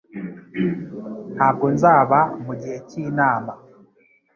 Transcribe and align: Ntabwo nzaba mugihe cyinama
Ntabwo 1.35 1.65
nzaba 1.75 2.19
mugihe 2.45 2.77
cyinama 2.89 3.53